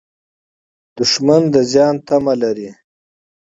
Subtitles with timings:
[0.97, 2.69] دښمن د زیان تمه لري